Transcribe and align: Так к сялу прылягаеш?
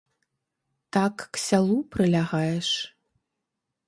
Так 0.95 1.15
к 1.37 1.41
сялу 1.43 1.77
прылягаеш? 1.91 2.69